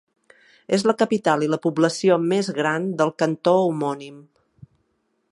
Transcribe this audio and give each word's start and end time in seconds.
És 0.77 0.83
la 0.91 0.95
capital 1.01 1.43
i 1.47 1.49
la 1.55 1.59
població 1.65 2.17
més 2.31 2.49
gran 2.59 2.87
del 3.01 3.13
cantó 3.23 3.53
homònim. 3.67 4.17